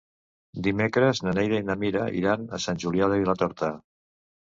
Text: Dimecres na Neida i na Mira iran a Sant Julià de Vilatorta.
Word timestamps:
Dimecres 0.67 1.21
na 1.27 1.35
Neida 1.41 1.61
i 1.65 1.67
na 1.69 1.77
Mira 1.85 2.09
iran 2.25 2.51
a 2.55 2.63
Sant 2.67 2.83
Julià 2.87 3.15
de 3.15 3.25
Vilatorta. 3.25 3.75